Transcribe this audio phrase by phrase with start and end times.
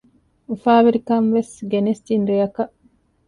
[0.49, 2.75] އުފާވެރި ކަންވެސް ގެނެސްދިން ރެއަކަށް